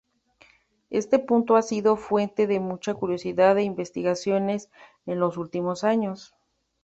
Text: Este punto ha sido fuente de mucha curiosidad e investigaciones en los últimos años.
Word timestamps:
Este 0.89 1.19
punto 1.19 1.55
ha 1.57 1.61
sido 1.61 1.95
fuente 1.95 2.47
de 2.47 2.59
mucha 2.59 2.95
curiosidad 2.95 3.55
e 3.59 3.61
investigaciones 3.61 4.71
en 5.05 5.19
los 5.19 5.37
últimos 5.37 5.83
años. 5.83 6.33